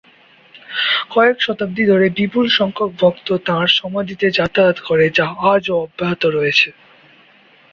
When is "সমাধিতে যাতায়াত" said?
3.79-4.77